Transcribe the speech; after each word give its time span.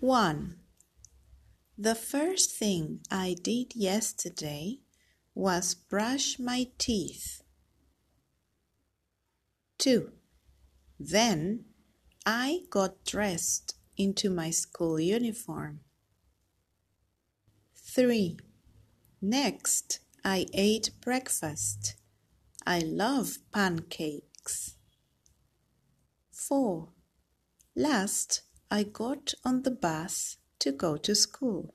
1. 0.00 0.54
The 1.76 1.96
first 1.96 2.52
thing 2.52 3.00
I 3.10 3.34
did 3.42 3.74
yesterday 3.74 4.78
was 5.34 5.74
brush 5.74 6.38
my 6.38 6.68
teeth. 6.78 7.42
2. 9.78 10.12
Then 11.00 11.64
I 12.24 12.60
got 12.70 13.04
dressed 13.04 13.74
into 13.96 14.30
my 14.30 14.50
school 14.50 15.00
uniform. 15.00 15.80
3. 17.74 18.38
Next, 19.20 19.98
I 20.24 20.46
ate 20.54 20.90
breakfast. 21.00 21.96
I 22.64 22.78
love 22.78 23.38
pancakes. 23.52 24.76
4. 26.30 26.88
Last, 27.74 28.42
I 28.70 28.82
got 28.82 29.32
on 29.46 29.62
the 29.62 29.70
bus 29.70 30.36
to 30.58 30.72
go 30.72 30.98
to 30.98 31.14
school. 31.14 31.74